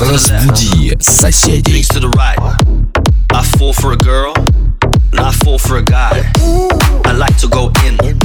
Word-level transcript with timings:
Разбуди 0.00 0.96
соседей. 0.98 1.84
I 3.32 3.42
fall 3.42 3.72
for 3.74 3.92
a 3.92 3.96
girl, 3.96 4.32
and 5.12 5.20
I 5.20 5.30
fall 5.30 5.58
for 5.58 5.76
a 5.76 5.82
guy. 5.82 6.24
I 7.04 7.12
like 7.12 7.36
to 7.38 7.48
go 7.48 7.70
in. 7.84 8.19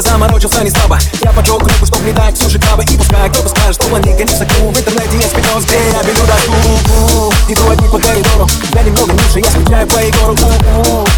я 0.00 0.12
заморочился 0.12 0.62
не 0.62 0.70
слабо. 0.70 0.98
Я 1.22 1.32
поджег 1.32 1.60
руку, 1.60 1.86
чтоб 1.86 2.02
не 2.02 2.12
дать 2.12 2.36
суши 2.36 2.58
крабы 2.58 2.84
И 2.84 2.96
пускай 2.96 3.28
кто-то 3.30 3.48
скажет, 3.48 3.74
что 3.74 3.86
планетка 3.88 4.24
не 4.24 4.30
соку 4.30 4.70
В 4.70 4.78
интернете 4.78 5.16
я 5.16 5.28
спидос, 5.28 5.64
где 5.64 5.74
я 5.74 6.02
беру 6.02 6.26
дату 6.26 7.32
Иду 7.48 7.70
одни 7.70 7.88
по 7.88 7.98
коридору, 7.98 8.48
я 8.74 8.82
немного 8.82 9.12
ниже, 9.12 9.40
я 9.40 9.50
скучаю 9.50 9.86
по 9.88 9.98
Егору. 9.98 11.09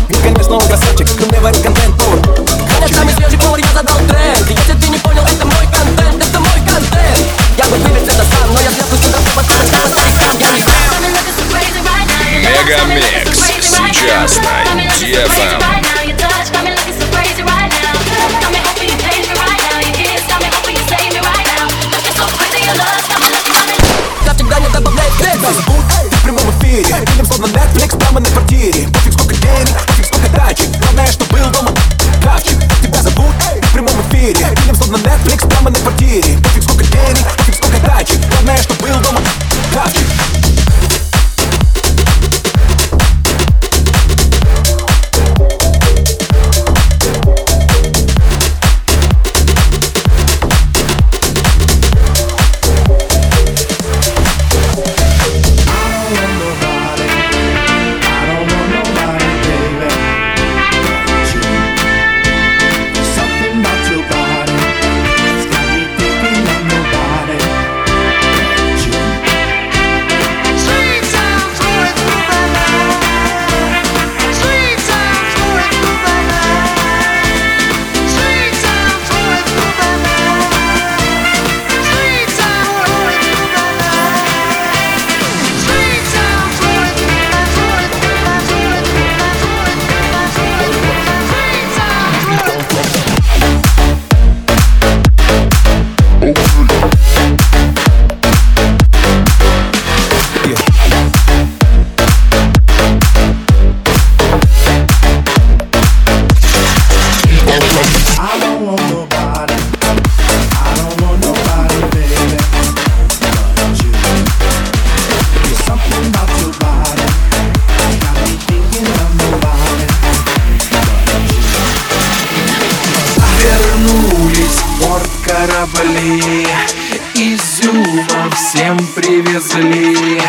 Всем 128.52 128.76
привезли 128.94 130.20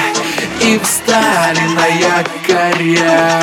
И 0.61 0.79
встали 0.81 1.59
на 1.75 1.87
якоря. 1.87 3.41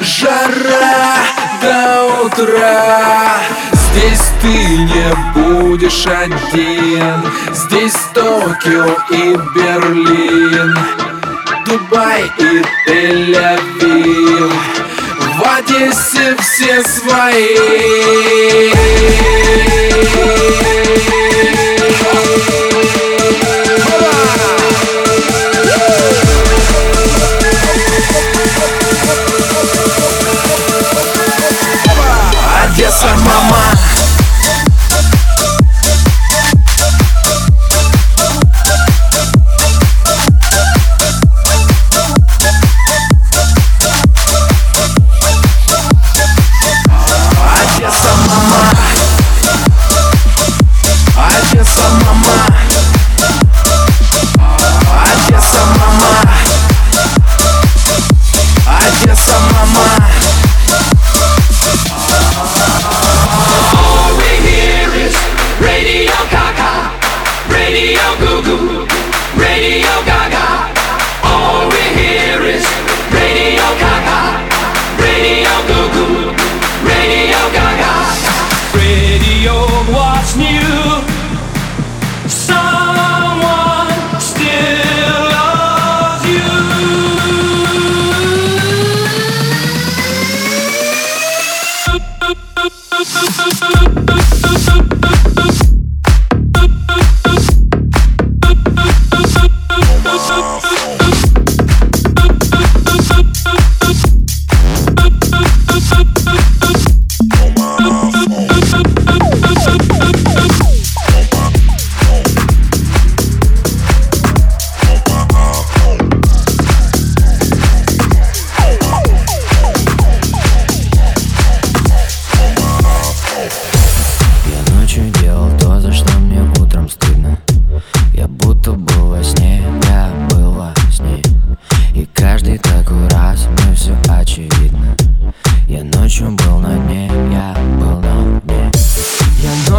Жара 0.00 1.16
до 1.60 2.24
утра. 2.24 3.36
Здесь 3.72 4.32
ты 4.40 4.54
не 4.78 5.14
будешь 5.34 6.06
один. 6.06 7.22
Здесь 7.52 7.96
Токио 8.14 8.96
и 9.10 9.36
Берлин. 9.54 10.78
Дубай 11.66 12.32
и 12.38 12.64
Тель-Авив. 12.86 14.52
В 15.36 15.42
Одессе 15.58 16.34
все 16.40 16.82
свои 16.82 18.38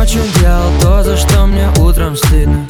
ночью 0.10 0.24
делал 0.39 0.72
то, 0.82 1.04
за 1.04 1.18
что 1.18 1.46
мне 1.46 1.70
утром 1.80 2.16
стыдно. 2.16 2.66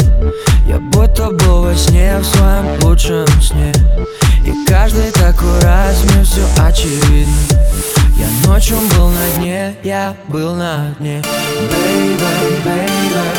Я 0.67 0.77
будто 0.77 1.31
был 1.31 1.63
во 1.63 1.75
сне, 1.75 2.17
в 2.19 2.25
своем 2.25 2.84
лучшем 2.84 3.27
сне. 3.41 3.72
И 4.46 4.65
каждый 4.67 5.10
такой 5.12 5.60
раз 5.62 6.03
мне 6.03 6.24
все 6.24 6.46
очевидно. 6.62 7.34
Я 8.17 8.27
ночью 8.48 8.75
был 8.96 9.08
на 9.10 9.29
дне, 9.38 9.74
я 9.84 10.15
был 10.27 10.53
на 10.55 10.93
дне. 11.00 11.22
Baby, 11.72 12.17
baby, 12.65 13.38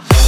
back. 0.00 0.27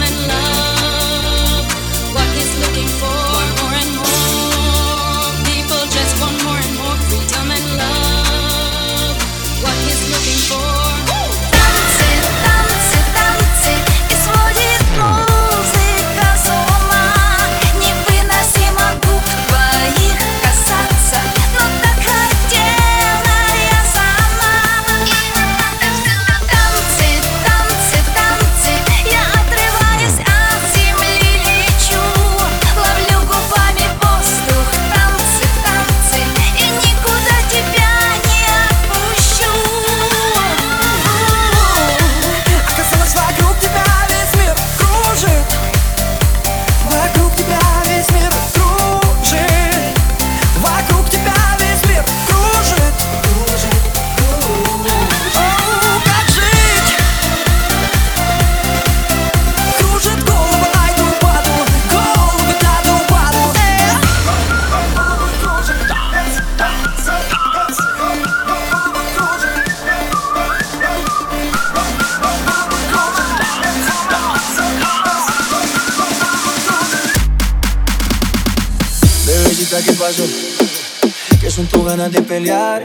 con 81.61 81.67
tus 81.67 81.85
ganas 81.85 82.11
de 82.11 82.21
pelear. 82.23 82.83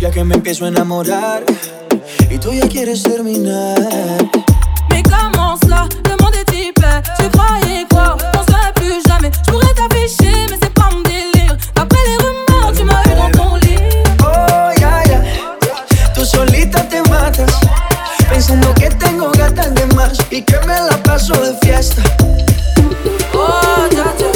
Ya 0.00 0.10
que 0.10 0.24
me 0.24 0.34
empiezo 0.34 0.64
a 0.64 0.68
enamorar 0.68 1.44
y 2.30 2.38
tú 2.38 2.52
ya 2.52 2.66
quieres 2.66 3.02
terminar. 3.02 3.76
Mais 4.88 5.02
comment 5.02 5.58
cela? 5.62 5.86
Demande 6.02 6.42
type, 6.46 6.84
tu 7.18 7.28
croyais 7.30 7.84
quoi? 7.90 8.16
On 8.34 8.44
serait 8.50 8.72
plus 8.74 9.02
jamais. 9.06 9.30
Je 9.46 9.52
pourrais 9.52 9.74
t'afficher, 9.74 10.46
mais 10.48 10.58
c'est 10.62 10.72
pas 10.72 10.88
mon 10.90 11.02
délire. 11.02 11.56
D'après 11.74 11.98
les 12.08 12.16
rumeurs, 12.24 12.72
tu 12.74 12.84
m'as 12.84 13.02
eu 13.10 13.14
dans 13.14 13.30
ton 13.38 13.56
lit. 13.56 13.76
Oh, 14.22 14.70
ya, 14.80 15.02
yeah, 15.04 15.04
ya. 15.04 15.22
Yeah. 15.22 16.14
Tú 16.14 16.24
solita 16.24 16.80
te 16.88 17.02
matas. 17.10 17.52
Pensando 18.30 18.72
que 18.74 18.88
tengo 18.88 19.30
gatas 19.32 19.74
de 19.74 19.86
más 19.94 20.16
y 20.30 20.40
que 20.42 20.58
me 20.66 20.80
la 20.88 20.96
paso 21.02 21.34
de 21.34 21.54
fiesta. 21.62 22.02
Oh, 23.34 23.86
ya, 23.90 24.14
ya. 24.18 24.31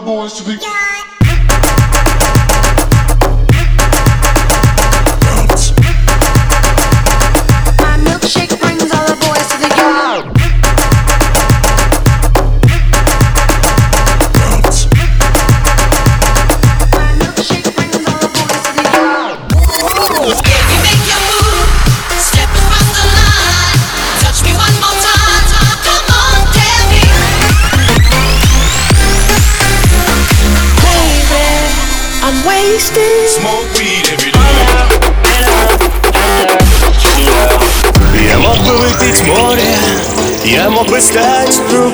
my 0.00 0.06
boys 0.06 0.32
to 0.34 0.44
be. 0.44 0.54
Yeah. 0.54 0.99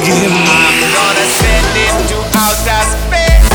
again. 0.06 0.30
I'm 0.30 0.78
gonna 0.94 1.26
send 1.26 1.76
it 1.84 1.94
to 2.10 2.16
outer 2.38 2.82
space. 2.94 3.48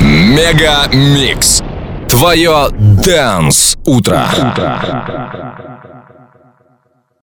Мега 0.00 0.88
Микс. 0.92 1.62
Твое 2.08 2.68
Дэнс 2.70 3.76
Утро. 3.86 4.28
утро. 4.36 5.71